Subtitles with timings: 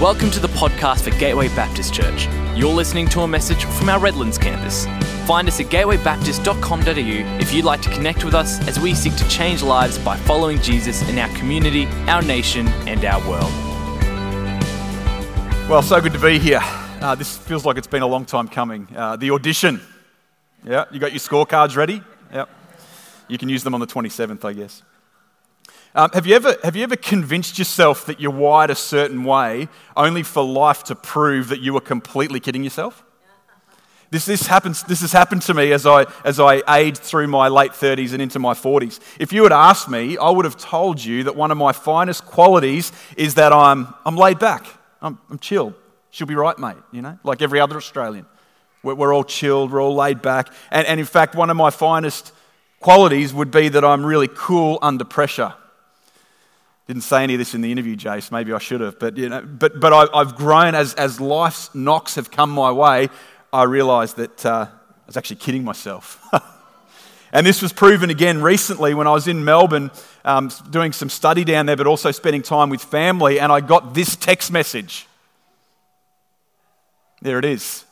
[0.00, 2.26] Welcome to the podcast for Gateway Baptist Church.
[2.56, 4.86] You're listening to a message from our Redlands campus.
[5.26, 9.28] Find us at gatewaybaptist.com.au if you'd like to connect with us as we seek to
[9.28, 13.52] change lives by following Jesus in our community, our nation, and our world.
[15.68, 16.62] Well, so good to be here.
[16.62, 18.88] Uh, this feels like it's been a long time coming.
[18.96, 19.82] Uh, the audition.
[20.64, 22.02] Yeah, you got your scorecards ready?
[22.32, 22.48] Yep.
[23.28, 24.82] You can use them on the 27th, I guess.
[25.94, 29.68] Um, have, you ever, have you ever convinced yourself that you're wired a certain way
[29.96, 33.04] only for life to prove that you were completely kidding yourself?
[34.10, 37.46] This, this, happens, this has happened to me as I, as I aged through my
[37.48, 38.98] late 30s and into my 40s.
[39.20, 42.26] If you had asked me, I would have told you that one of my finest
[42.26, 44.66] qualities is that I'm, I'm laid back,
[45.00, 45.74] I'm, I'm chilled.
[46.10, 48.26] She'll be right, mate, you know, like every other Australian.
[48.82, 50.52] We're, we're all chilled, we're all laid back.
[50.72, 52.32] And, and in fact, one of my finest
[52.80, 55.54] qualities would be that I'm really cool under pressure.
[56.90, 58.32] Didn't say any of this in the interview, Jace.
[58.32, 58.98] Maybe I should have.
[58.98, 62.72] But, you know, but, but I, have grown as, as life's knocks have come my
[62.72, 63.10] way.
[63.52, 66.20] I realised that uh, I was actually kidding myself.
[67.32, 69.92] and this was proven again recently when I was in Melbourne
[70.24, 73.38] um, doing some study down there, but also spending time with family.
[73.38, 75.06] And I got this text message.
[77.22, 77.84] There it is.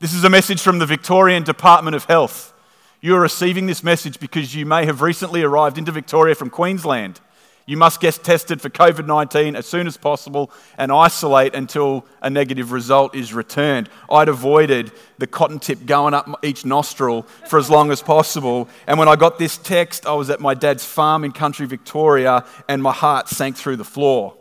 [0.00, 2.52] This is a message from the Victorian Department of Health.
[3.00, 7.20] You are receiving this message because you may have recently arrived into Victoria from Queensland.
[7.68, 12.30] You must get tested for COVID 19 as soon as possible and isolate until a
[12.30, 13.90] negative result is returned.
[14.10, 18.70] I'd avoided the cotton tip going up each nostril for as long as possible.
[18.86, 22.46] And when I got this text, I was at my dad's farm in country Victoria
[22.70, 24.34] and my heart sank through the floor.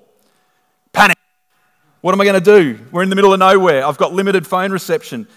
[0.93, 1.17] Panic.
[1.99, 2.79] What am I going to do?
[2.93, 3.85] We're in the middle of nowhere.
[3.85, 5.27] I've got limited phone reception.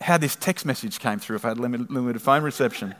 [0.00, 2.94] How this text message came through if I had limited, limited phone reception.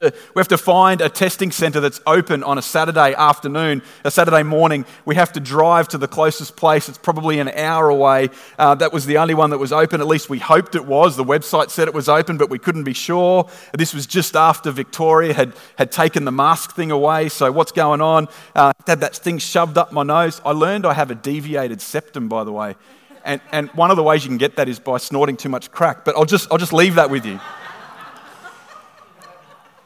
[0.00, 4.44] We have to find a testing centre that's open on a Saturday afternoon, a Saturday
[4.44, 4.86] morning.
[5.04, 6.88] We have to drive to the closest place.
[6.88, 8.28] It's probably an hour away.
[8.60, 10.00] Uh, that was the only one that was open.
[10.00, 11.16] At least we hoped it was.
[11.16, 13.48] The website said it was open, but we couldn't be sure.
[13.76, 17.28] This was just after Victoria had, had taken the mask thing away.
[17.28, 18.28] So, what's going on?
[18.54, 20.40] Uh, had that thing shoved up my nose.
[20.44, 22.76] I learned I have a deviated septum, by the way.
[23.24, 25.72] And, and one of the ways you can get that is by snorting too much
[25.72, 26.04] crack.
[26.04, 27.40] But I'll just, I'll just leave that with you.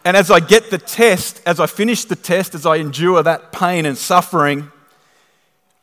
[0.04, 3.52] And as I get the test, as I finish the test, as I endure that
[3.52, 4.72] pain and suffering,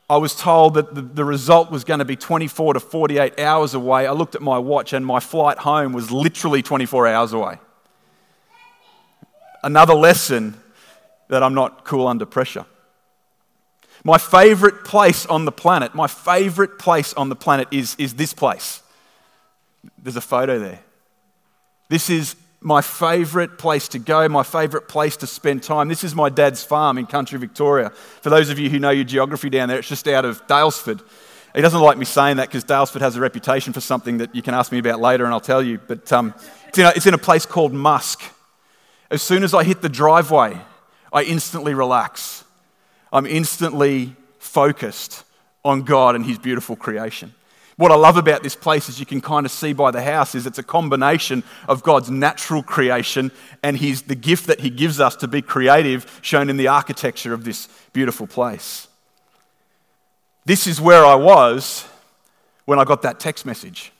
[0.10, 3.76] I was told that the, the, result was going to be 24 to 48 hours
[3.76, 4.08] away.
[4.08, 7.60] I looked at my watch and my flight home was literally 24 hours away.
[9.64, 10.60] Another lesson
[11.28, 12.66] that I'm not cool under pressure.
[14.04, 18.34] My favorite place on the planet, my favorite place on the planet is, is this
[18.34, 18.82] place.
[19.98, 20.80] There's a photo there.
[21.90, 25.88] This is my favourite place to go, my favourite place to spend time.
[25.88, 27.90] This is my dad's farm in country Victoria.
[27.90, 31.02] For those of you who know your geography down there, it's just out of Daylesford.
[31.56, 34.42] He doesn't like me saying that because Daylesford has a reputation for something that you
[34.42, 35.80] can ask me about later and I'll tell you.
[35.80, 36.34] But um,
[36.68, 38.22] it's, in a, it's in a place called Musk.
[39.10, 40.60] As soon as I hit the driveway,
[41.12, 42.44] I instantly relax.
[43.12, 45.24] I'm instantly focused
[45.66, 47.34] on God and His beautiful creation.
[47.80, 50.36] What I love about this place, as you can kind of see by the house,
[50.36, 53.32] is it's a combination of God's natural creation
[53.64, 57.34] and his, the gift that He gives us to be creative, shown in the architecture
[57.34, 58.90] of this beautiful place.
[60.44, 61.88] This is where I was
[62.66, 63.94] when I got that text message.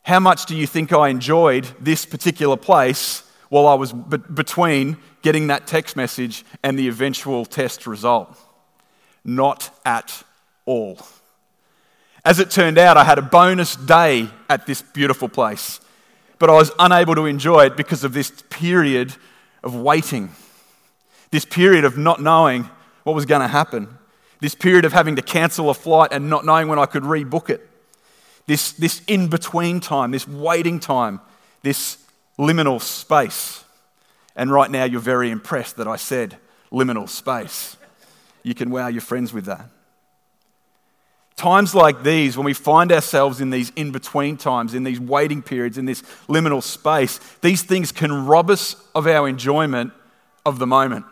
[0.00, 4.96] How much do you think I enjoyed this particular place while I was be- between
[5.20, 8.38] getting that text message and the eventual test result?
[9.22, 10.22] Not at
[10.64, 10.98] all.
[12.26, 15.78] As it turned out, I had a bonus day at this beautiful place,
[16.40, 19.14] but I was unable to enjoy it because of this period
[19.62, 20.30] of waiting,
[21.30, 22.68] this period of not knowing
[23.04, 23.96] what was going to happen,
[24.40, 27.48] this period of having to cancel a flight and not knowing when I could rebook
[27.48, 27.64] it,
[28.46, 31.20] this, this in between time, this waiting time,
[31.62, 31.96] this
[32.40, 33.62] liminal space.
[34.34, 36.38] And right now, you're very impressed that I said
[36.72, 37.76] liminal space.
[38.42, 39.70] You can wow your friends with that.
[41.36, 45.42] Times like these, when we find ourselves in these in between times, in these waiting
[45.42, 49.92] periods, in this liminal space, these things can rob us of our enjoyment
[50.46, 51.04] of the moment.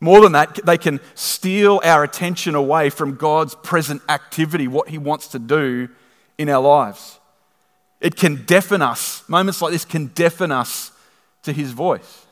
[0.00, 4.98] More than that, they can steal our attention away from God's present activity, what He
[4.98, 5.88] wants to do
[6.36, 7.20] in our lives.
[8.00, 9.26] It can deafen us.
[9.28, 10.90] Moments like this can deafen us
[11.44, 12.23] to His voice.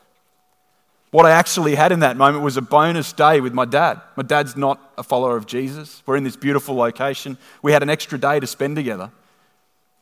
[1.13, 4.01] What I actually had in that moment was a bonus day with my dad.
[4.15, 6.01] My dad's not a follower of Jesus.
[6.07, 7.37] We're in this beautiful location.
[7.61, 9.11] We had an extra day to spend together.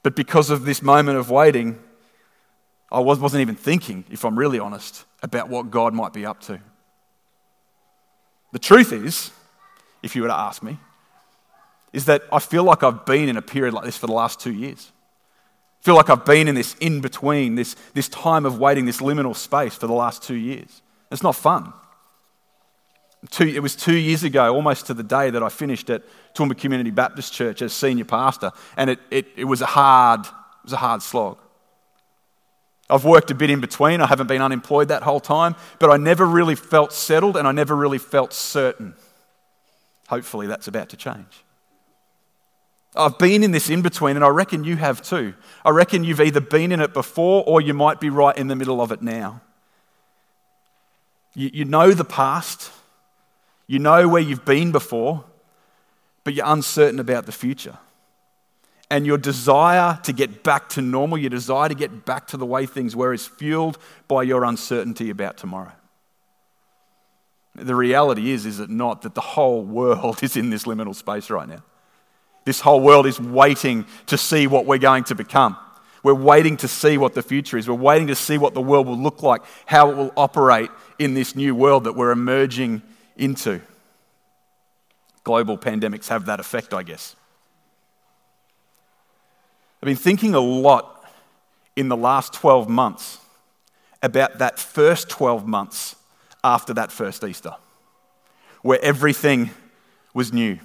[0.03, 1.77] But because of this moment of waiting,
[2.89, 6.61] I wasn't even thinking, if I'm really honest, about what God might be up to.
[8.53, 9.31] The truth is,
[10.01, 10.77] if you were to ask me,
[11.91, 14.39] is that I feel like I've been in a period like this for the last
[14.39, 14.93] two years.
[15.81, 19.01] I feel like I've been in this in between, this, this time of waiting, this
[19.01, 20.81] liminal space for the last two years.
[21.11, 21.73] It's not fun.
[23.29, 26.03] Two, it was two years ago, almost to the day, that I finished at
[26.33, 30.63] Toowoomba Community Baptist Church as senior pastor, and it, it, it, was, a hard, it
[30.63, 31.37] was a hard slog.
[32.89, 34.01] I've worked a bit in between.
[34.01, 37.51] I haven't been unemployed that whole time, but I never really felt settled and I
[37.51, 38.95] never really felt certain.
[40.07, 41.45] Hopefully, that's about to change.
[42.95, 45.35] I've been in this in between, and I reckon you have too.
[45.63, 48.55] I reckon you've either been in it before or you might be right in the
[48.55, 49.41] middle of it now.
[51.33, 52.71] You, you know the past,
[53.67, 55.23] you know where you've been before,
[56.23, 57.77] but you're uncertain about the future
[58.91, 62.45] and your desire to get back to normal, your desire to get back to the
[62.45, 63.77] way things were, is fueled
[64.09, 65.71] by your uncertainty about tomorrow.
[67.55, 71.29] The reality is, is it not, that the whole world is in this liminal space
[71.29, 71.63] right now.
[72.43, 75.55] This whole world is waiting to see what we're going to become.
[76.03, 77.69] We're waiting to see what the future is.
[77.69, 81.13] We're waiting to see what the world will look like, how it will operate in
[81.13, 82.81] this new world that we're emerging
[83.17, 83.61] into.
[85.23, 87.15] Global pandemics have that effect, I guess.
[89.81, 91.05] I've been thinking a lot
[91.75, 93.19] in the last 12 months
[94.01, 95.95] about that first 12 months
[96.43, 97.55] after that first Easter,
[98.63, 99.51] where everything
[100.13, 100.59] was new.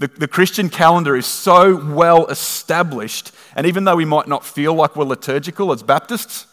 [0.00, 4.72] The, the Christian calendar is so well established, and even though we might not feel
[4.72, 6.46] like we're liturgical as Baptists,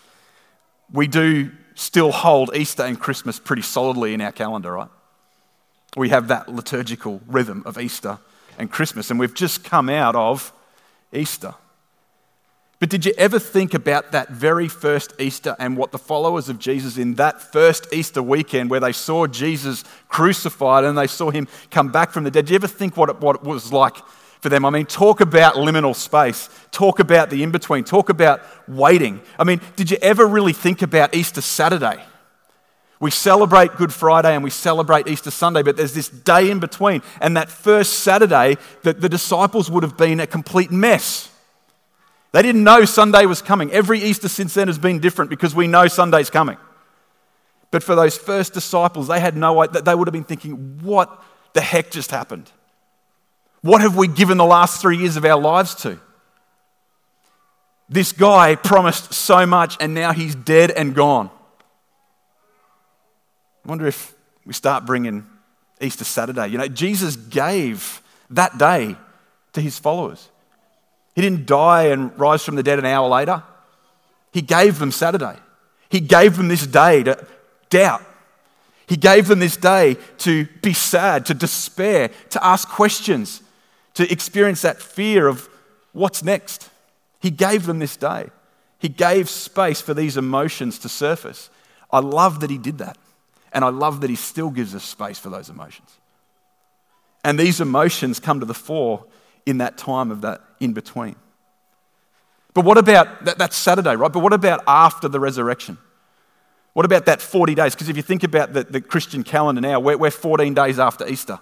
[0.91, 4.89] we do still hold Easter and Christmas pretty solidly in our calendar, right?
[5.95, 8.19] We have that liturgical rhythm of Easter
[8.57, 10.51] and Christmas, and we've just come out of
[11.13, 11.55] Easter.
[12.79, 16.59] But did you ever think about that very first Easter and what the followers of
[16.59, 21.47] Jesus in that first Easter weekend, where they saw Jesus crucified and they saw him
[21.71, 22.45] come back from the dead?
[22.45, 23.95] Did you ever think what it, what it was like
[24.41, 24.63] for them?
[24.63, 29.21] I mean, talk about liminal space, talk about the in between, talk about waiting.
[29.39, 31.99] I mean, did you ever really think about Easter Saturday?
[32.99, 37.01] We celebrate Good Friday and we celebrate Easter Sunday, but there's this day in between.
[37.21, 41.31] And that first Saturday, that the disciples would have been a complete mess.
[42.31, 43.71] They didn't know Sunday was coming.
[43.71, 46.57] Every Easter since then has been different because we know Sunday's coming.
[47.71, 49.81] But for those first disciples, they had no idea.
[49.81, 52.51] They would have been thinking, what the heck just happened?
[53.61, 55.99] What have we given the last three years of our lives to?
[57.89, 61.29] This guy promised so much and now he's dead and gone.
[63.65, 64.13] I wonder if
[64.45, 65.25] we start bringing
[65.81, 66.47] Easter Saturday.
[66.47, 68.95] You know, Jesus gave that day
[69.53, 70.29] to his followers.
[71.17, 73.41] He didn't die and rise from the dead an hour later.
[74.31, 75.35] He gave them Saturday.
[75.89, 77.25] He gave them this day to
[77.71, 78.03] doubt.
[78.85, 83.41] He gave them this day to be sad, to despair, to ask questions,
[83.95, 85.49] to experience that fear of
[85.91, 86.69] what's next.
[87.19, 88.29] He gave them this day.
[88.77, 91.49] He gave space for these emotions to surface.
[91.89, 92.95] I love that he did that.
[93.51, 95.97] And I love that he still gives us space for those emotions.
[97.23, 99.03] And these emotions come to the fore
[99.47, 101.15] in that time of that in between.
[102.53, 104.11] But what about that, that's Saturday, right?
[104.11, 105.77] But what about after the resurrection?
[106.73, 107.73] What about that 40 days?
[107.73, 111.07] Because if you think about the, the Christian calendar now, we're, we're 14 days after
[111.07, 111.39] Easter,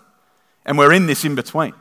[0.65, 1.73] and we're in this in between.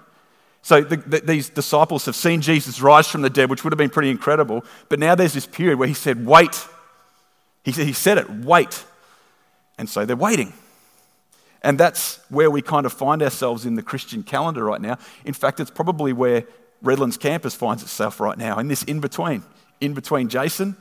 [0.62, 3.78] So the, the, these disciples have seen Jesus rise from the dead, which would have
[3.78, 4.64] been pretty incredible.
[4.88, 6.66] But now there's this period where he said, Wait.
[7.64, 8.84] He, said he said it, wait.
[9.78, 10.52] And so they're waiting.
[11.64, 14.98] And that's where we kind of find ourselves in the Christian calendar right now.
[15.24, 16.44] In fact, it's probably where
[16.82, 19.42] Redlands campus finds itself right now, in this in between,
[19.80, 20.76] in between Jason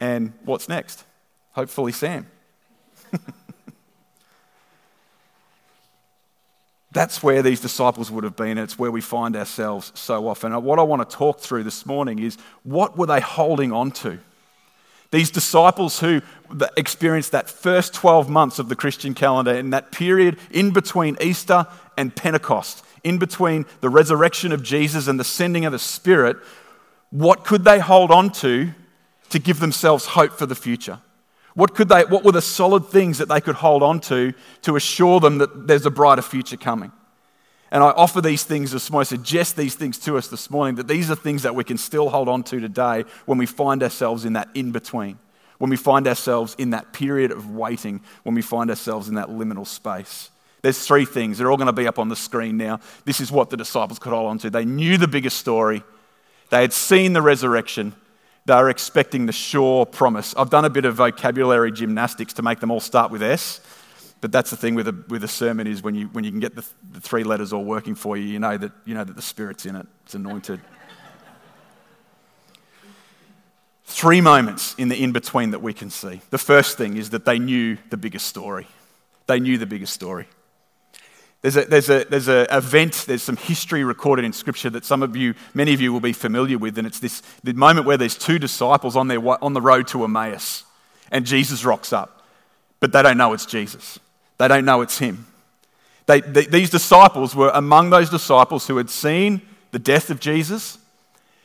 [0.00, 1.04] and what's next?
[1.52, 2.26] Hopefully, Sam.
[6.92, 8.56] That's where these disciples would have been.
[8.56, 10.52] It's where we find ourselves so often.
[10.64, 14.18] What I want to talk through this morning is what were they holding on to?
[15.12, 16.22] These disciples who
[16.76, 21.66] experienced that first 12 months of the Christian calendar in that period in between Easter
[21.98, 26.38] and Pentecost, in between the resurrection of Jesus and the sending of the Spirit,
[27.10, 28.70] what could they hold on to
[29.28, 30.98] to give themselves hope for the future?
[31.54, 34.76] What, could they, what were the solid things that they could hold on to to
[34.76, 36.90] assure them that there's a brighter future coming?
[37.72, 40.74] And I offer these things this morning, I suggest these things to us this morning,
[40.74, 43.82] that these are things that we can still hold on to today when we find
[43.82, 45.18] ourselves in that in between,
[45.56, 49.28] when we find ourselves in that period of waiting, when we find ourselves in that
[49.28, 50.28] liminal space.
[50.60, 51.38] There's three things.
[51.38, 52.78] They're all going to be up on the screen now.
[53.06, 54.50] This is what the disciples could hold on to.
[54.50, 55.82] They knew the bigger story,
[56.50, 57.94] they had seen the resurrection,
[58.44, 60.34] they were expecting the sure promise.
[60.36, 63.60] I've done a bit of vocabulary gymnastics to make them all start with S.
[64.22, 66.38] But that's the thing with a, with a sermon is when you, when you can
[66.38, 69.16] get the, the three letters all working for you, you know, that, you know that
[69.16, 69.86] the Spirit's in it.
[70.04, 70.60] It's anointed.
[73.84, 76.20] Three moments in the in between that we can see.
[76.30, 78.68] The first thing is that they knew the biggest story.
[79.26, 80.28] They knew the biggest story.
[81.40, 85.02] There's a, there's a, there's a event, there's some history recorded in Scripture that some
[85.02, 87.96] of you, many of you will be familiar with, and it's this the moment where
[87.96, 90.62] there's two disciples on, their, on the road to Emmaus,
[91.10, 92.22] and Jesus rocks up,
[92.78, 93.98] but they don't know it's Jesus.
[94.42, 95.28] They don't know it's him.
[96.06, 100.78] They, they, these disciples were among those disciples who had seen the death of Jesus,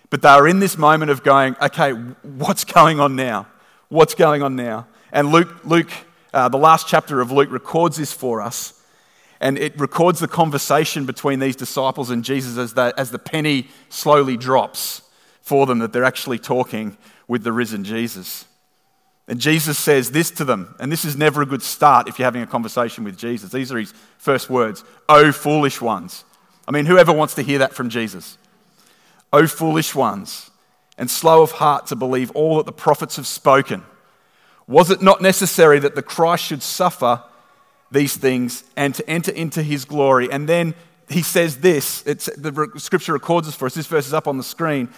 [0.10, 3.46] but they are in this moment of going, okay, what's going on now?
[3.89, 4.88] What's going on now?
[5.12, 5.92] And Luke, Luke
[6.34, 8.82] uh, the last chapter of Luke records this for us.
[9.39, 14.38] And it records the conversation between these disciples and Jesus as as the penny slowly
[14.38, 15.04] drops
[15.44, 18.46] for them that they're actually talking with the risen Jesus.
[19.27, 22.25] And Jesus says this to them, and this is never a good start if you're
[22.25, 23.51] having a conversation with Jesus.
[23.51, 26.24] These are his first words Oh, foolish ones.
[26.67, 28.38] I mean, whoever wants to hear that from Jesus?
[29.34, 30.50] Oh, foolish ones,
[30.98, 33.84] and slow of heart to believe all that the prophets have spoken.
[34.67, 37.24] Was it not necessary that the Christ should suffer
[37.91, 40.31] these things and to enter into his glory?
[40.31, 40.74] And then
[41.10, 43.74] he says this it's, the scripture records this for us.
[43.74, 44.89] This verse is up on the screen.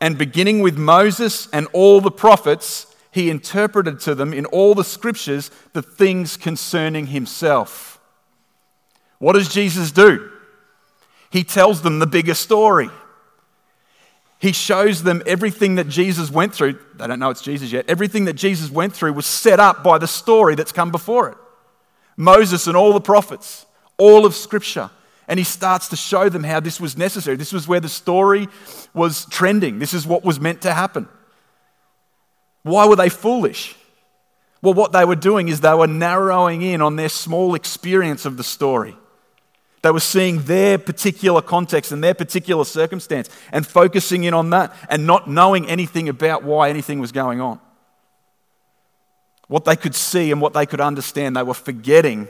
[0.00, 4.82] And beginning with Moses and all the prophets, he interpreted to them in all the
[4.82, 8.00] scriptures the things concerning himself.
[9.18, 10.30] What does Jesus do?
[11.30, 12.90] He tells them the bigger story.
[14.38, 16.78] He shows them everything that Jesus went through.
[16.96, 17.84] They don't know it's Jesus yet.
[17.86, 21.38] Everything that Jesus went through was set up by the story that's come before it
[22.16, 23.66] Moses and all the prophets,
[23.98, 24.90] all of Scripture.
[25.28, 27.36] And he starts to show them how this was necessary.
[27.36, 28.48] This was where the story
[28.92, 29.78] was trending.
[29.78, 31.08] This is what was meant to happen.
[32.62, 33.76] Why were they foolish?
[34.62, 38.36] Well, what they were doing is they were narrowing in on their small experience of
[38.36, 38.96] the story.
[39.82, 44.72] They were seeing their particular context and their particular circumstance and focusing in on that
[44.88, 47.58] and not knowing anything about why anything was going on.
[49.48, 52.28] What they could see and what they could understand, they were forgetting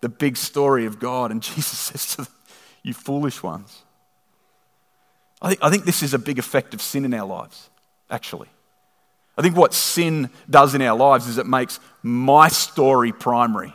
[0.00, 1.32] the big story of God.
[1.32, 2.28] And Jesus says to them,
[2.84, 3.82] You foolish ones.
[5.42, 7.68] I think, I think this is a big effect of sin in our lives,
[8.08, 8.48] actually.
[9.36, 13.74] I think what sin does in our lives is it makes my story primary.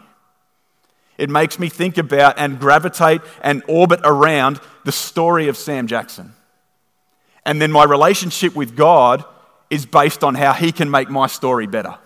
[1.17, 6.33] It makes me think about and gravitate and orbit around the story of Sam Jackson.
[7.45, 9.25] And then my relationship with God
[9.69, 11.97] is based on how He can make my story better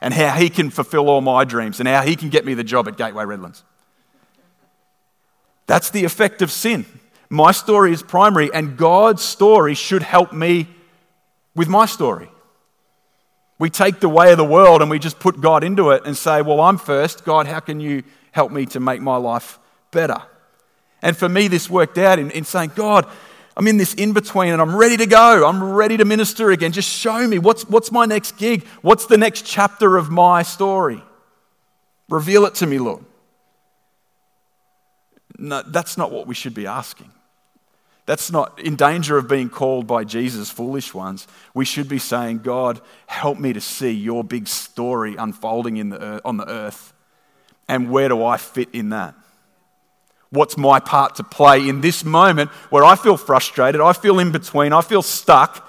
[0.00, 2.64] and how He can fulfill all my dreams and how He can get me the
[2.64, 3.62] job at Gateway Redlands.
[5.66, 6.84] That's the effect of sin.
[7.28, 10.68] My story is primary, and God's story should help me
[11.54, 12.30] with my story.
[13.58, 16.16] We take the way of the world and we just put God into it and
[16.16, 17.24] say, Well, I'm first.
[17.24, 19.58] God, how can you help me to make my life
[19.90, 20.22] better?
[21.02, 23.06] And for me, this worked out in, in saying, God,
[23.56, 25.48] I'm in this in between and I'm ready to go.
[25.48, 26.72] I'm ready to minister again.
[26.72, 28.66] Just show me what's, what's my next gig?
[28.82, 31.02] What's the next chapter of my story?
[32.08, 33.04] Reveal it to me, Lord.
[35.38, 37.10] No, that's not what we should be asking.
[38.06, 41.26] That's not in danger of being called by Jesus foolish ones.
[41.54, 46.00] We should be saying, God, help me to see your big story unfolding in the
[46.00, 46.92] earth, on the earth.
[47.68, 49.16] And where do I fit in that?
[50.30, 54.30] What's my part to play in this moment where I feel frustrated, I feel in
[54.30, 55.68] between, I feel stuck?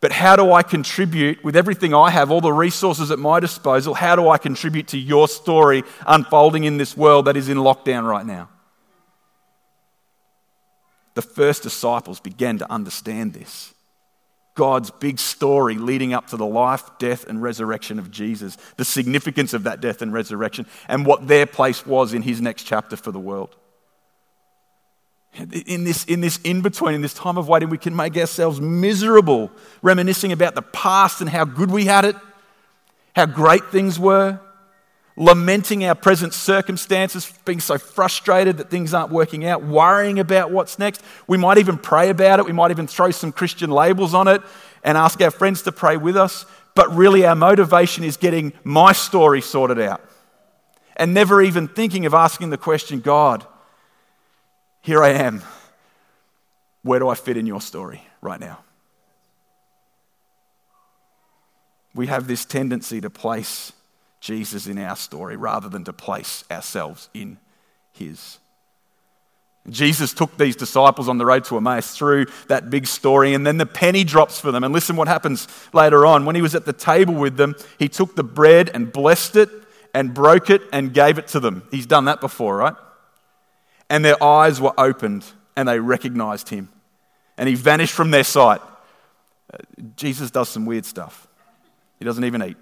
[0.00, 3.94] But how do I contribute with everything I have, all the resources at my disposal?
[3.94, 8.08] How do I contribute to your story unfolding in this world that is in lockdown
[8.08, 8.48] right now?
[11.14, 13.74] The first disciples began to understand this.
[14.54, 19.54] God's big story leading up to the life, death, and resurrection of Jesus, the significance
[19.54, 23.12] of that death and resurrection, and what their place was in his next chapter for
[23.12, 23.56] the world.
[25.66, 28.60] In this, in this in between, in this time of waiting, we can make ourselves
[28.60, 29.50] miserable,
[29.80, 32.16] reminiscing about the past and how good we had it,
[33.16, 34.38] how great things were,
[35.16, 40.78] lamenting our present circumstances, being so frustrated that things aren't working out, worrying about what's
[40.78, 41.02] next.
[41.26, 42.46] We might even pray about it.
[42.46, 44.42] We might even throw some Christian labels on it
[44.82, 46.46] and ask our friends to pray with us.
[46.74, 50.00] But really, our motivation is getting my story sorted out
[50.96, 53.46] and never even thinking of asking the question God,
[54.80, 55.42] here I am.
[56.82, 58.64] Where do I fit in your story right now?
[61.94, 63.72] We have this tendency to place
[64.22, 67.38] Jesus in our story rather than to place ourselves in
[67.90, 68.38] his.
[69.68, 73.58] Jesus took these disciples on the road to Emmaus through that big story, and then
[73.58, 74.62] the penny drops for them.
[74.64, 76.24] And listen what happens later on.
[76.24, 79.50] When he was at the table with them, he took the bread and blessed it
[79.92, 81.64] and broke it and gave it to them.
[81.70, 82.74] He's done that before, right?
[83.90, 85.24] And their eyes were opened
[85.56, 86.68] and they recognized him.
[87.36, 88.60] And he vanished from their sight.
[89.52, 89.58] Uh,
[89.96, 91.26] Jesus does some weird stuff.
[91.98, 92.56] He doesn't even eat.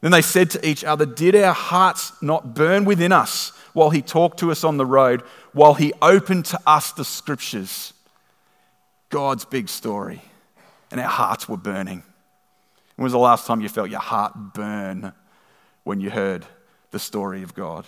[0.00, 4.02] Then they said to each other, Did our hearts not burn within us while he
[4.02, 7.92] talked to us on the road, while he opened to us the scriptures?
[9.10, 10.22] God's big story.
[10.90, 12.02] And our hearts were burning.
[12.96, 15.12] When was the last time you felt your heart burn
[15.84, 16.46] when you heard
[16.90, 17.86] the story of God?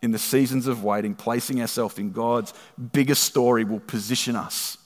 [0.00, 2.54] In the seasons of waiting, placing ourselves in God's
[2.92, 4.78] biggest story will position us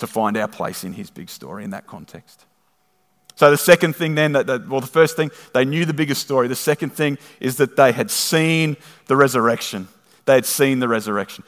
[0.00, 2.44] to find our place in his big story in that context.
[3.40, 6.20] So, the second thing then, that, that, well, the first thing, they knew the biggest
[6.20, 6.46] story.
[6.46, 9.88] The second thing is that they had seen the resurrection.
[10.26, 11.44] They had seen the resurrection.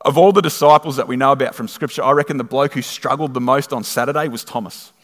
[0.00, 2.80] Of all the disciples that we know about from Scripture, I reckon the bloke who
[2.80, 4.94] struggled the most on Saturday was Thomas.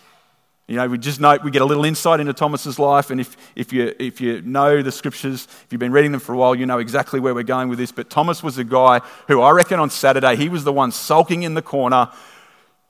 [0.69, 3.37] You know, we just know, we get a little insight into Thomas's life, and if,
[3.55, 6.55] if, you, if you know the scriptures, if you've been reading them for a while,
[6.55, 7.93] you know exactly where we're going with this.
[7.93, 11.43] But Thomas was a guy who I reckon on Saturday, he was the one sulking
[11.43, 12.09] in the corner,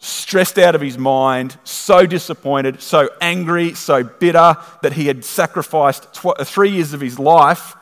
[0.03, 6.13] stressed out of his mind, so disappointed, so angry, so bitter that he had sacrificed
[6.13, 7.77] tw- uh, three years of his life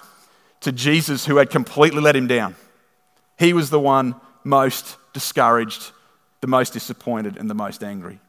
[0.60, 2.56] to Jesus, who had completely let him down.
[3.38, 5.92] He was the one most discouraged,
[6.42, 8.20] the most disappointed, and the most angry.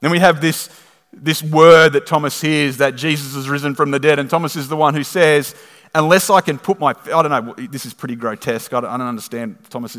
[0.00, 0.70] Then we have this,
[1.12, 4.68] this word that Thomas hears that Jesus has risen from the dead, and Thomas is
[4.68, 5.54] the one who says,
[5.94, 8.72] Unless I can put my, I don't know, this is pretty grotesque.
[8.72, 9.58] I don't, I don't understand.
[9.68, 9.94] Thomas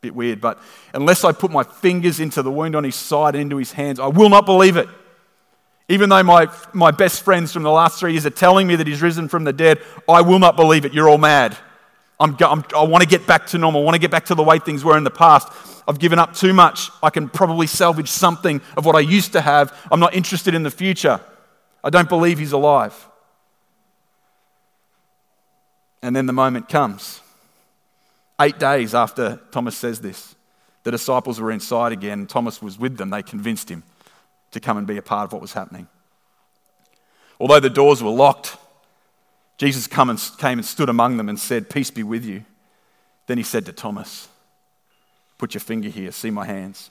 [0.00, 0.60] bit weird, but
[0.94, 3.98] unless I put my fingers into the wound on his side and into his hands,
[3.98, 4.88] I will not believe it.
[5.88, 8.86] Even though my, my best friends from the last three years are telling me that
[8.86, 10.92] he's risen from the dead, I will not believe it.
[10.92, 11.56] You're all mad.
[12.20, 13.80] I'm, I'm, i want to get back to normal.
[13.80, 15.48] I want to get back to the way things were in the past.
[15.88, 16.90] I've given up too much.
[17.02, 19.74] I can probably salvage something of what I used to have.
[19.90, 21.20] I'm not interested in the future.
[21.82, 23.08] I don't believe he's alive.
[26.02, 27.22] And then the moment comes.
[28.40, 30.36] Eight days after Thomas says this,
[30.84, 32.26] the disciples were inside again.
[32.26, 33.10] Thomas was with them.
[33.10, 33.82] They convinced him
[34.52, 35.88] to come and be a part of what was happening.
[37.40, 38.56] Although the doors were locked,
[39.58, 42.44] Jesus come and, came and stood among them and said, Peace be with you.
[43.26, 44.28] Then he said to Thomas,
[45.36, 46.90] Put your finger here, see my hands,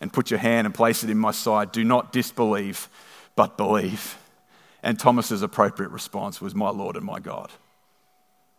[0.00, 1.72] and put your hand and place it in my side.
[1.72, 2.88] Do not disbelieve,
[3.36, 4.16] but believe.
[4.82, 7.50] And Thomas's appropriate response was, My Lord and my God.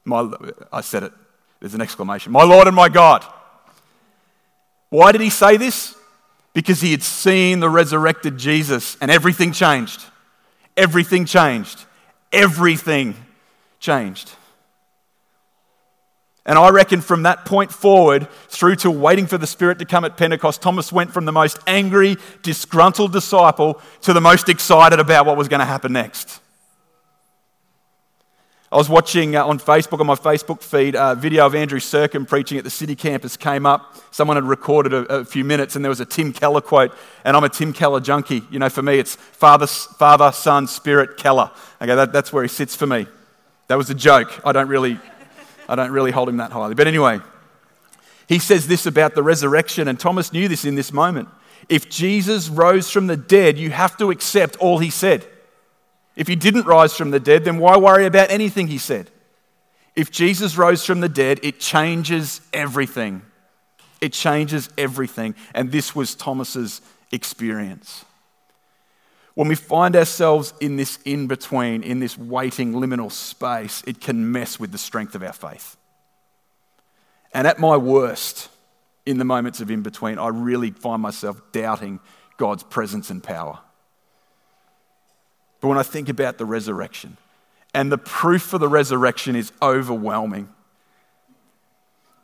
[0.04, 0.30] My,
[0.71, 1.13] I said it
[1.60, 2.32] there's an exclamation.
[2.32, 3.26] My Lord and my God.
[4.89, 5.96] Why did he say this?
[6.54, 10.04] Because he had seen the resurrected Jesus and everything changed.
[10.78, 11.84] Everything changed.
[12.32, 13.15] Everything
[13.80, 14.32] changed.
[16.46, 20.06] And I reckon from that point forward, through to waiting for the Spirit to come
[20.06, 25.26] at Pentecost, Thomas went from the most angry, disgruntled disciple to the most excited about
[25.26, 26.39] what was going to happen next.
[28.76, 32.28] I was watching uh, on Facebook, on my Facebook feed, a video of Andrew Serkin
[32.28, 33.96] preaching at the city campus came up.
[34.12, 36.94] Someone had recorded a, a, few minutes, and there was a Tim Keller quote.
[37.24, 38.44] And I'm a Tim Keller junkie.
[38.52, 41.52] You know, for me, it's Father, Father Son, Spirit, Keller.
[41.82, 43.08] Okay, that, that's where he sits for me.
[43.68, 44.42] That was a joke.
[44.46, 45.00] I don't really,
[45.70, 46.76] I don't really hold him that highly.
[46.76, 47.22] But anyway,
[48.28, 51.30] he says this about the resurrection, and Thomas knew this in this moment.
[51.70, 55.26] If Jesus rose from the dead, you have to accept all he said.
[56.15, 59.10] If he didn't rise from the dead, then why worry about anything he said?
[59.95, 63.21] If Jesus rose from the dead, it changes everything.
[64.01, 65.36] It changes everything.
[65.54, 68.06] And this was Thomas's experience.
[69.34, 74.32] When we find ourselves in this in between, in this waiting liminal space, it can
[74.32, 75.75] mess with the strength of our faith.
[77.34, 78.49] And at my worst,
[79.06, 81.99] in the moments of in between, I really find myself doubting
[82.38, 83.60] God's presence and power.
[85.62, 87.18] But when I think about the resurrection,
[87.76, 90.48] and the proof for the resurrection is overwhelming.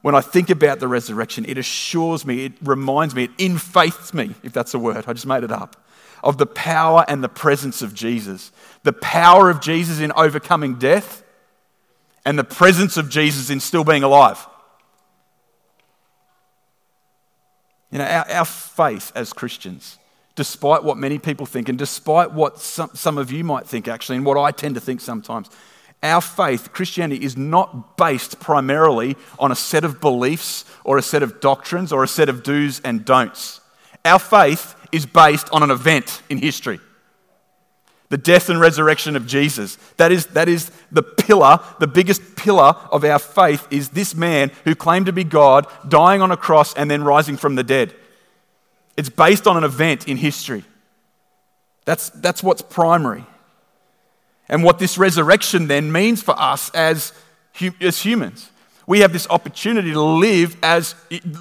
[0.02, 4.34] When I think about the resurrection, it assures me, it reminds me, it infaiths me,
[4.44, 5.76] if that's a word, I just made it up,
[6.24, 8.52] of the power and the presence of Jesus.
[8.84, 11.22] The power of Jesus in overcoming death,
[12.26, 14.48] and the presence of Jesus in still being alive.
[17.91, 19.98] You know, our, our faith as Christians
[20.41, 24.25] despite what many people think, and despite what some, of you might think, actually, and
[24.25, 25.51] what I tend to think sometimes,
[26.01, 31.21] our faith, Christianity, is not based primarily on a set of beliefs or a set
[31.21, 33.62] of doctrines or a set of do's and don'ts.
[34.04, 36.80] Our faith is based on an event in history
[38.10, 39.77] the death and resurrection of Jesus.
[39.95, 44.51] That is, that is the pillar, the biggest pillar of our faith is this man
[44.65, 47.95] who claimed to be God, dying on a cross and then rising from the dead.
[48.97, 50.63] It's based on an event in history.
[51.86, 53.25] That's, that's what's primary.
[54.49, 57.13] and what this resurrection then means for us as,
[57.80, 58.49] as humans.
[58.86, 60.93] We have this opportunity to live as,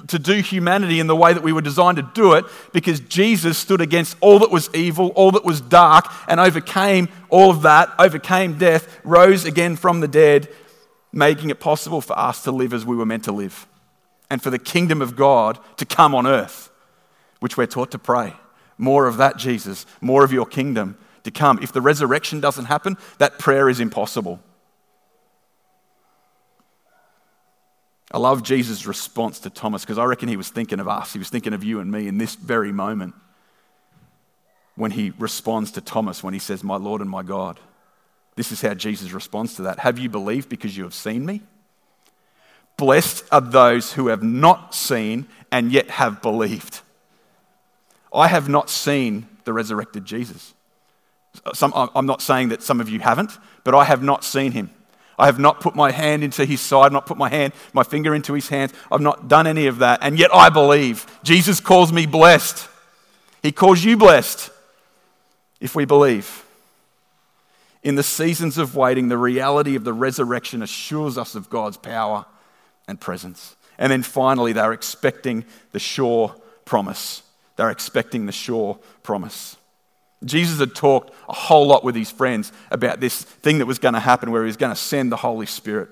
[0.07, 3.57] to do humanity in the way that we were designed to do it because Jesus
[3.57, 7.89] stood against all that was evil, all that was dark, and overcame all of that,
[7.99, 10.47] overcame death, rose again from the dead,
[11.11, 13.67] making it possible for us to live as we were meant to live
[14.29, 16.70] and for the kingdom of God to come on earth,
[17.41, 18.33] which we're taught to pray.
[18.77, 21.59] More of that, Jesus, more of your kingdom to come.
[21.61, 24.39] If the resurrection doesn't happen, that prayer is impossible.
[28.11, 31.13] I love Jesus' response to Thomas because I reckon he was thinking of us.
[31.13, 33.13] He was thinking of you and me in this very moment
[34.75, 37.59] when he responds to Thomas when he says, My Lord and my God.
[38.35, 39.79] This is how Jesus responds to that.
[39.79, 41.41] Have you believed because you have seen me?
[42.77, 46.81] Blessed are those who have not seen and yet have believed.
[48.13, 50.53] I have not seen the resurrected Jesus.
[51.53, 54.69] Some, I'm not saying that some of you haven't, but I have not seen him.
[55.17, 58.15] I have not put my hand into his side, not put my hand, my finger
[58.15, 58.73] into his hands.
[58.91, 59.99] I've not done any of that.
[60.01, 61.05] And yet I believe.
[61.23, 62.67] Jesus calls me blessed.
[63.43, 64.49] He calls you blessed
[65.59, 66.43] if we believe.
[67.83, 72.25] In the seasons of waiting, the reality of the resurrection assures us of God's power
[72.87, 73.55] and presence.
[73.77, 77.23] And then finally, they're expecting the sure promise.
[77.55, 79.57] They're expecting the sure promise.
[80.23, 83.95] Jesus had talked a whole lot with his friends about this thing that was going
[83.95, 85.89] to happen where he was going to send the Holy Spirit.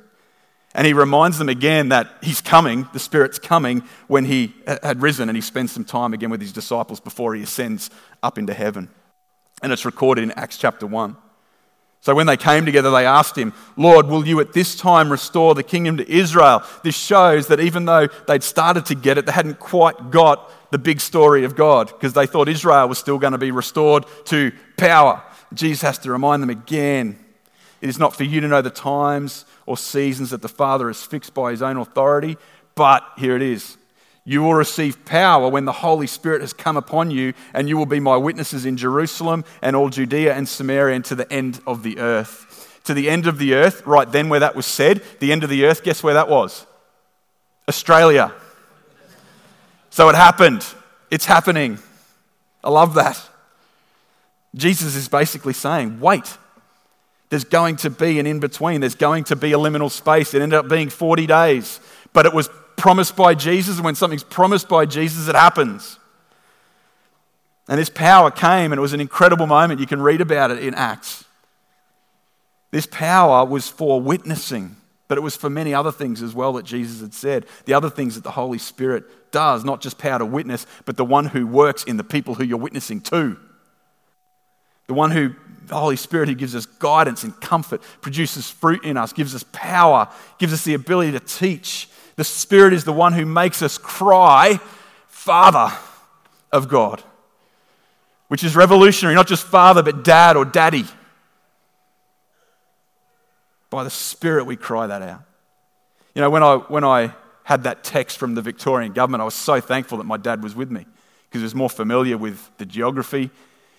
[0.75, 5.27] And he reminds them again that he's coming, the Spirit's coming, when he had risen
[5.27, 7.89] and he spends some time again with his disciples before he ascends
[8.21, 8.89] up into heaven.
[9.63, 11.17] And it's recorded in Acts chapter 1.
[12.01, 15.53] So when they came together, they asked him, Lord, will you at this time restore
[15.53, 16.63] the kingdom to Israel?
[16.83, 20.77] This shows that even though they'd started to get it, they hadn't quite got the
[20.77, 24.53] big story of God because they thought Israel was still going to be restored to
[24.77, 25.21] power.
[25.53, 27.19] Jesus has to remind them again
[27.81, 31.03] it is not for you to know the times or seasons that the Father has
[31.03, 32.37] fixed by his own authority,
[32.75, 33.77] but here it is
[34.29, 37.87] you will receive power when the Holy Spirit has come upon you, and you will
[37.87, 41.81] be my witnesses in Jerusalem and all Judea and Samaria and to the end of
[41.81, 42.79] the earth.
[42.83, 45.49] To the end of the earth, right then where that was said, the end of
[45.49, 46.67] the earth, guess where that was?
[47.67, 48.31] Australia.
[49.89, 50.63] So it happened.
[51.09, 51.79] It's happening.
[52.63, 53.19] I love that.
[54.53, 56.37] Jesus is basically saying, wait.
[57.29, 58.81] There's going to be an in between.
[58.81, 60.33] There's going to be a liminal space.
[60.33, 61.79] It ended up being 40 days,
[62.13, 65.99] but it was promised by Jesus, and when something's promised by Jesus, it happens.
[67.67, 69.79] And this power came, and it was an incredible moment.
[69.79, 71.25] You can read about it in Acts.
[72.71, 74.75] This power was for witnessing,
[75.07, 77.45] but it was for many other things as well that Jesus had said.
[77.65, 81.05] The other things that the Holy Spirit does, not just power to witness, but the
[81.05, 83.37] one who works in the people who you're witnessing to.
[84.87, 88.97] The one who, the Holy Spirit, who gives us guidance and comfort, produces fruit in
[88.97, 90.07] us, gives us power,
[90.39, 91.87] gives us the ability to teach,
[92.19, 94.59] the Spirit is the one who makes us cry,
[95.07, 95.73] Father
[96.51, 97.01] of God,
[98.27, 100.83] which is revolutionary, not just Father, but Dad or Daddy.
[103.69, 105.21] By the Spirit, we cry that out.
[106.13, 109.33] You know, when I, when I had that text from the Victorian government, I was
[109.33, 110.85] so thankful that my dad was with me
[111.29, 113.29] because he was more familiar with the geography.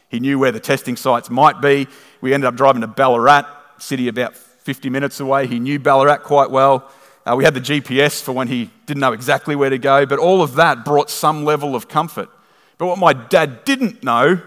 [0.09, 1.88] He knew where the testing sites might be.
[2.22, 3.44] We ended up driving to Ballarat,
[3.76, 5.46] city about 50 minutes away.
[5.46, 6.90] He knew Ballarat quite well.
[7.30, 10.18] Uh, we had the GPS for when he didn't know exactly where to go, but
[10.18, 12.28] all of that brought some level of comfort.
[12.76, 14.40] But what my dad didn't know,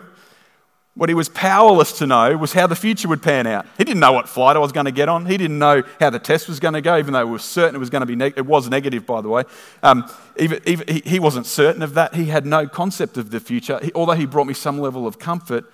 [0.93, 3.65] what he was powerless to know, was how the future would pan out.
[3.77, 5.27] He didn't know what flight I was going to get on.
[5.27, 7.75] He didn't know how the test was going to go, even though we were certain
[7.75, 9.43] it was going to be it was negative, by the way.
[9.81, 12.15] Um, even, even, he, he wasn't certain of that.
[12.15, 13.79] He had no concept of the future.
[13.81, 15.71] He, although he brought me some level of comfort,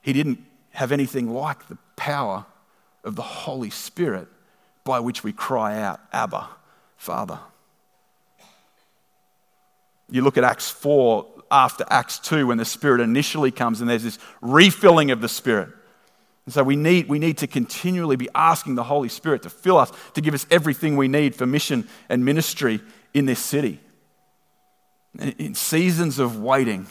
[0.00, 2.46] he didn't have anything like the power
[3.04, 4.28] of the Holy Spirit
[4.84, 6.48] by which we cry out, Abba,
[6.96, 7.38] Father.
[10.10, 14.02] You look at Acts 4 after Acts 2 when the Spirit initially comes and there's
[14.02, 15.70] this refilling of the Spirit.
[16.44, 19.78] And so we need, we need to continually be asking the Holy Spirit to fill
[19.78, 22.80] us, to give us everything we need for mission and ministry
[23.14, 23.80] in this city.
[25.18, 26.86] In seasons of waiting,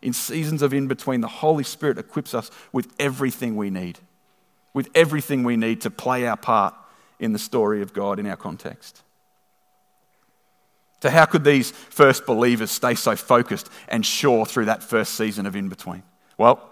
[0.00, 3.98] in seasons of in between, the Holy Spirit equips us with everything we need,
[4.72, 6.74] with everything we need to play our part
[7.18, 9.02] in the story of God in our context.
[11.02, 15.46] So, how could these first believers stay so focused and sure through that first season
[15.46, 16.02] of in between?
[16.38, 16.68] Well,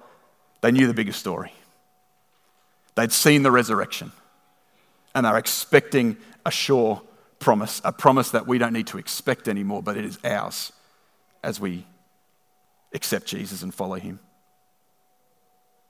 [0.61, 1.53] they knew the bigger story.
[2.95, 4.13] They'd seen the resurrection,
[5.15, 7.03] and they're expecting a sure
[7.39, 10.73] promise, a promise that we don't need to expect anymore, but it is ours
[11.43, 11.87] as we
[12.95, 14.21] accept Jesus and follow him.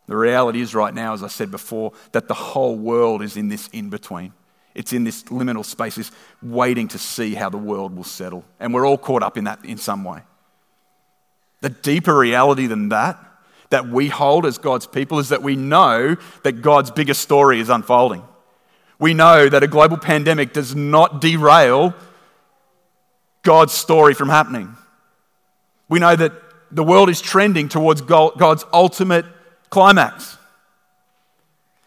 [0.06, 3.48] The reality is, right now, as I said before, that the whole world is in
[3.48, 4.32] this in between.
[4.74, 6.10] It's in this liminal space, this
[6.42, 8.44] waiting to see how the world will settle.
[8.58, 10.22] And we're all caught up in that in some way.
[11.60, 13.18] The deeper reality than that,
[13.70, 17.68] that we hold as God's people, is that we know that God's biggest story is
[17.68, 18.22] unfolding.
[18.98, 21.94] We know that a global pandemic does not derail
[23.42, 24.76] God's story from happening.
[25.88, 26.32] We know that
[26.70, 29.26] the world is trending towards God's ultimate
[29.70, 30.36] climax.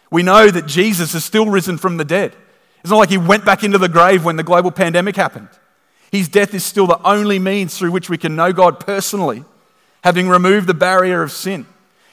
[0.10, 2.36] We know that Jesus is still risen from the dead.
[2.82, 5.50] It's not like he went back into the grave when the global pandemic happened.
[6.12, 9.44] His death is still the only means through which we can know God personally,
[10.04, 11.66] having removed the barrier of sin.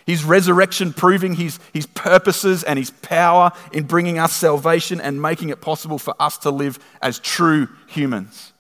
[0.07, 5.49] His resurrection proving his, his purposes and his power in bringing us salvation and making
[5.49, 8.53] it possible for us to live as true humans.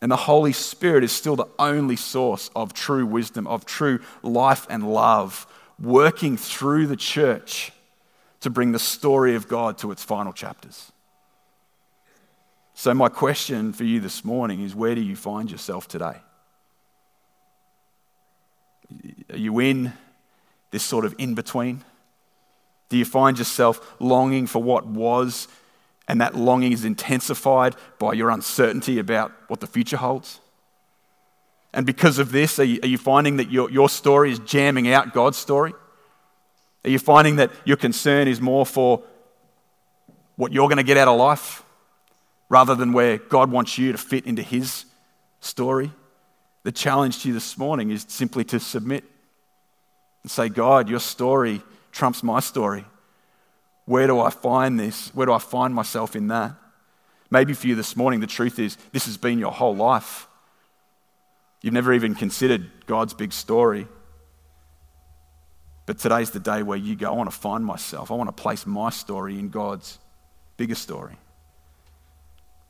[0.00, 4.66] And the Holy Spirit is still the only source of true wisdom, of true life
[4.68, 5.46] and love,
[5.78, 7.72] working through the church
[8.42, 10.92] to bring the story of God to its final chapters.
[12.74, 16.16] So, my question for you this morning is where do you find yourself today?
[19.30, 19.92] Are you in
[20.70, 21.82] this sort of in between?
[22.88, 25.48] Do you find yourself longing for what was
[26.08, 30.40] and that longing is intensified by your uncertainty about what the future holds?
[31.72, 34.88] And because of this, are you, are you finding that your, your story is jamming
[34.88, 35.72] out God's story?
[36.84, 39.02] Are you finding that your concern is more for
[40.36, 41.62] what you're going to get out of life
[42.48, 44.84] rather than where God wants you to fit into His
[45.40, 45.92] story?
[46.64, 49.04] The challenge to you this morning is simply to submit
[50.22, 52.84] and say, God, your story trumps my story.
[53.84, 55.14] Where do I find this?
[55.14, 56.54] Where do I find myself in that?
[57.30, 60.28] Maybe for you this morning, the truth is this has been your whole life.
[61.62, 63.86] You've never even considered God's big story.
[65.86, 68.10] But today's the day where you go, I want to find myself.
[68.10, 69.98] I want to place my story in God's
[70.56, 71.16] bigger story.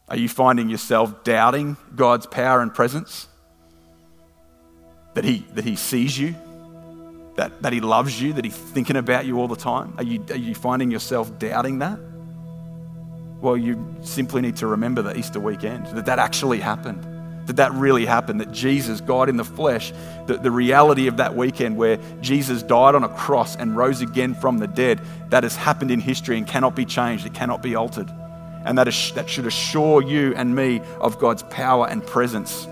[0.09, 3.29] Are you finding yourself doubting God's power and presence?
[5.14, 6.35] That He, that he sees you?
[7.37, 9.94] that, that He loves you, that He's thinking about you all the time?
[9.96, 11.98] Are you, are you finding yourself doubting that?
[13.40, 17.05] Well, you simply need to remember the Easter weekend, that that actually happened,
[17.53, 19.93] that that really happened, that Jesus, God in the flesh,
[20.27, 24.35] the, the reality of that weekend where Jesus died on a cross and rose again
[24.35, 27.75] from the dead, that has happened in history and cannot be changed, it cannot be
[27.75, 28.11] altered.
[28.65, 32.67] And that, is, that should assure you and me of God's power and presence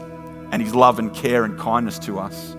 [0.53, 2.57] and His love and care and kindness to us.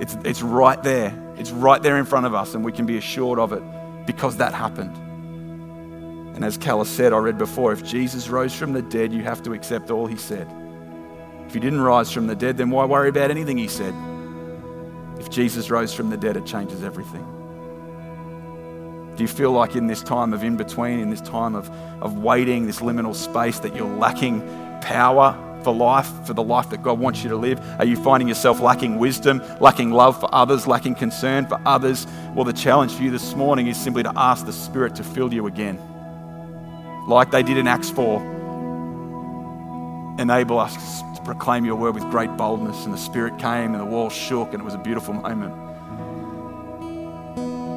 [0.00, 1.16] It's, it's right there.
[1.36, 3.62] It's right there in front of us, and we can be assured of it
[4.06, 4.96] because that happened.
[6.34, 9.42] And as Keller said, I read before, if Jesus rose from the dead, you have
[9.44, 10.46] to accept all he said.
[11.46, 13.94] If he didn't rise from the dead, then why worry about anything he said?
[15.18, 17.24] If Jesus rose from the dead, it changes everything.
[19.16, 21.70] Do you feel like in this time of in between, in this time of,
[22.02, 24.40] of waiting, this liminal space, that you're lacking
[24.82, 27.58] power for life, for the life that God wants you to live?
[27.78, 32.06] Are you finding yourself lacking wisdom, lacking love for others, lacking concern for others?
[32.34, 35.32] Well, the challenge for you this morning is simply to ask the Spirit to fill
[35.32, 35.78] you again.
[37.08, 38.35] Like they did in Acts 4.
[40.18, 42.84] Enable us to proclaim your word with great boldness.
[42.84, 45.54] And the Spirit came and the walls shook, and it was a beautiful moment.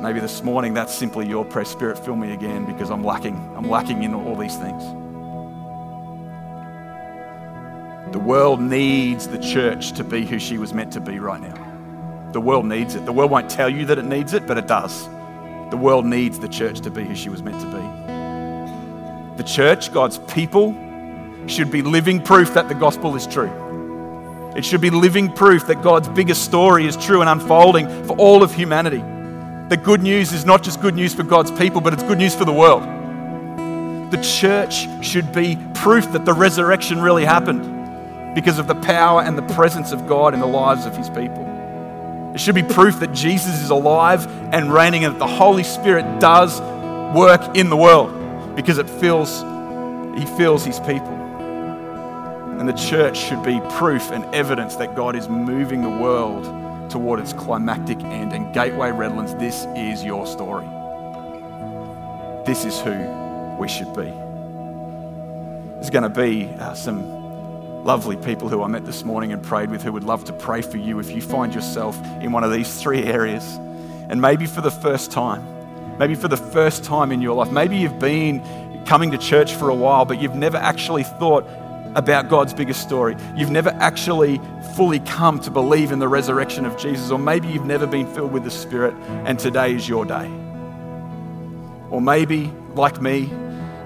[0.02, 1.66] Maybe this morning that's simply your prayer.
[1.66, 3.36] Spirit, fill me again because I'm lacking.
[3.58, 4.82] I'm lacking in all these things.
[8.14, 12.32] The world needs the church to be who she was meant to be right now.
[12.32, 13.06] The world needs it.
[13.06, 15.08] The world won't tell you that it needs it, but it does.
[15.70, 17.84] The world needs the church to be who she was meant to be.
[19.38, 20.72] The church, God's people,
[21.48, 23.52] should be living proof that the gospel is true.
[24.56, 28.44] It should be living proof that God's biggest story is true and unfolding for all
[28.44, 29.04] of humanity.
[29.70, 32.34] The good news is not just good news for God's people, but it's good news
[32.34, 32.82] for the world.
[34.12, 39.38] The church should be proof that the resurrection really happened because of the power and
[39.38, 41.46] the presence of God in the lives of his people.
[42.34, 46.20] It should be proof that Jesus is alive and reigning and that the Holy Spirit
[46.20, 46.60] does
[47.16, 49.42] work in the world because it fills,
[50.20, 51.19] he fills his people.
[52.60, 56.44] And the church should be proof and evidence that God is moving the world
[56.90, 58.34] toward its climactic end.
[58.34, 60.68] And Gateway Redlands, this is your story.
[62.46, 62.96] This is who
[63.58, 64.12] we should be.
[65.76, 69.70] There's going to be uh, some lovely people who I met this morning and prayed
[69.70, 72.52] with who would love to pray for you if you find yourself in one of
[72.52, 73.56] these three areas.
[74.10, 77.78] And maybe for the first time, maybe for the first time in your life, maybe
[77.78, 78.44] you've been
[78.86, 81.46] coming to church for a while, but you've never actually thought,
[81.96, 83.16] about God's biggest story.
[83.36, 84.40] You've never actually
[84.76, 88.32] fully come to believe in the resurrection of Jesus, or maybe you've never been filled
[88.32, 88.94] with the Spirit
[89.26, 90.28] and today is your day.
[91.90, 93.32] Or maybe, like me,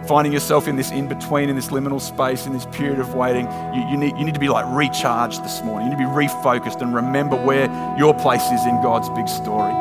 [0.07, 3.47] finding yourself in this in between, in this liminal space, in this period of waiting,
[3.73, 5.87] you, you, need, you need to be like recharged this morning.
[5.87, 7.65] You need to be refocused and remember where
[7.97, 9.73] your place is in God's big story.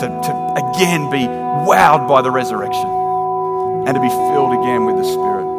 [0.00, 1.26] To, to again be
[1.66, 2.86] wowed by the resurrection
[3.86, 5.55] and to be filled again with the Spirit.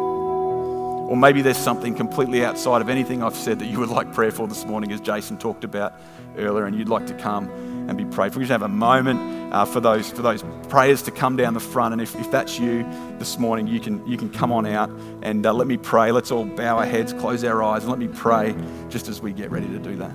[1.08, 4.30] Or maybe there's something completely outside of anything I've said that you would like prayer
[4.30, 5.94] for this morning, as Jason talked about
[6.36, 7.48] earlier, and you'd like to come
[7.88, 8.40] and be prayed for.
[8.40, 11.60] We just have a moment uh, for those for those prayers to come down the
[11.60, 12.82] front, and if, if that's you
[13.18, 14.90] this morning, you can you can come on out
[15.22, 16.12] and uh, let me pray.
[16.12, 18.54] Let's all bow our heads, close our eyes, and let me pray
[18.90, 20.12] just as we get ready to do that.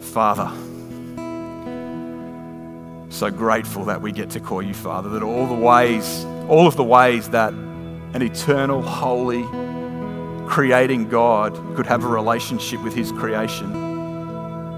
[0.00, 0.67] Father
[3.18, 6.76] so grateful that we get to call you Father, that all the ways, all of
[6.76, 9.42] the ways that an eternal, holy,
[10.48, 13.72] creating God could have a relationship with his creation,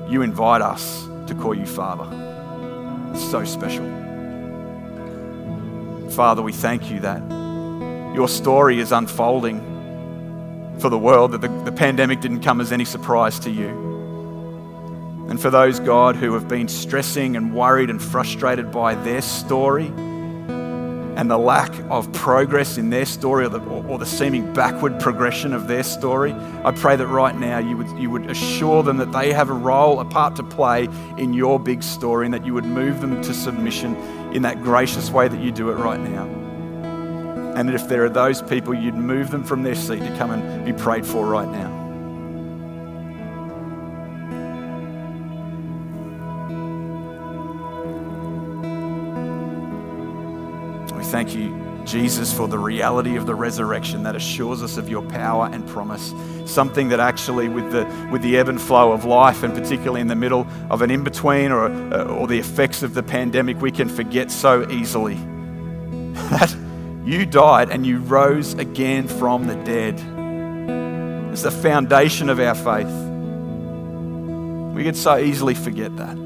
[0.09, 2.09] you invite us to call you Father.
[3.13, 3.85] It's so special.
[6.11, 7.21] Father, we thank you that
[8.15, 9.61] your story is unfolding
[10.81, 13.90] for the world, that the, the pandemic didn't come as any surprise to you.
[15.31, 19.87] And for those, God, who have been stressing and worried and frustrated by their story
[19.87, 25.53] and the lack of progress in their story or the, or the seeming backward progression
[25.53, 26.33] of their story,
[26.65, 29.55] I pray that right now you would, you would assure them that they have a
[29.55, 33.23] role, a part to play in your big story, and that you would move them
[33.23, 33.95] to submission
[34.33, 36.25] in that gracious way that you do it right now.
[37.55, 40.33] And that if there are those people, you'd move them from their seat to come
[40.33, 41.80] and be prayed for right now.
[51.11, 55.51] Thank you, Jesus, for the reality of the resurrection that assures us of your power
[55.53, 56.15] and promise.
[56.47, 60.07] Something that actually, with the, with the ebb and flow of life, and particularly in
[60.07, 63.73] the middle of an in between or, uh, or the effects of the pandemic, we
[63.73, 65.15] can forget so easily
[66.31, 66.57] that
[67.05, 69.95] you died and you rose again from the dead.
[71.33, 72.87] It's the foundation of our faith.
[74.77, 76.17] We could so easily forget that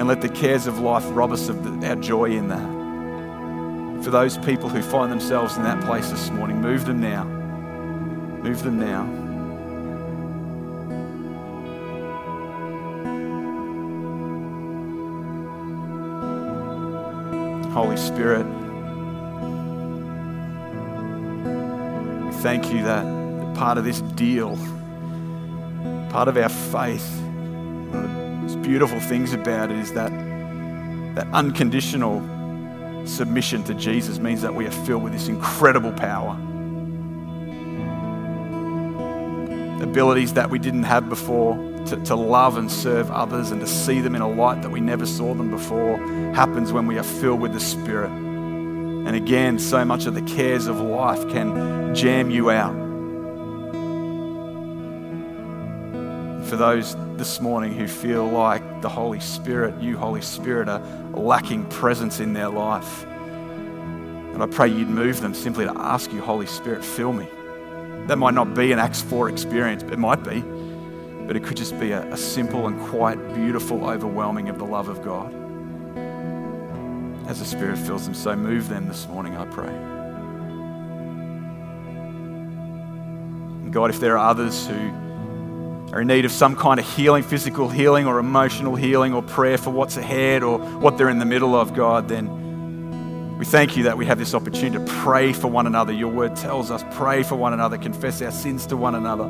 [0.00, 2.79] and let the cares of life rob us of the, our joy in that
[4.02, 6.60] for those people who find themselves in that place this morning.
[6.60, 7.24] Move them now.
[8.42, 9.04] Move them now.
[17.72, 18.44] Holy Spirit,
[22.24, 23.04] we thank you that
[23.54, 24.56] part of this deal,
[26.10, 27.20] part of our faith,
[27.92, 30.10] one of the beautiful things about it is that
[31.14, 32.20] that unconditional
[33.04, 36.38] submission to Jesus means that we are filled with this incredible power.
[39.82, 44.00] Abilities that we didn't have before to, to love and serve others and to see
[44.00, 45.98] them in a light that we never saw them before
[46.34, 48.10] happens when we are filled with the Spirit.
[48.10, 52.74] And again, so much of the cares of life can jam you out.
[56.48, 60.80] For those this morning who feel like the Holy Spirit, you, Holy Spirit, are
[61.12, 63.04] lacking presence in their life.
[63.04, 67.28] And I pray you'd move them simply to ask you, Holy Spirit, fill me.
[68.06, 70.40] That might not be an Acts 4 experience, it might be,
[71.26, 74.88] but it could just be a, a simple and quite beautiful overwhelming of the love
[74.88, 75.30] of God.
[77.28, 79.68] As the Spirit fills them, so move them this morning, I pray.
[83.70, 85.09] God, if there are others who
[85.92, 89.58] are in need of some kind of healing, physical healing or emotional healing or prayer
[89.58, 93.84] for what's ahead or what they're in the middle of, God, then we thank you
[93.84, 95.92] that we have this opportunity to pray for one another.
[95.92, 99.24] Your word tells us pray for one another, confess our sins to one another.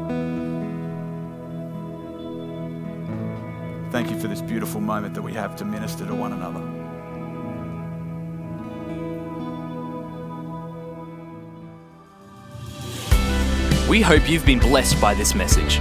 [3.90, 6.60] Thank you for this beautiful moment that we have to minister to one another.
[13.88, 15.80] We hope you've been blessed by this message.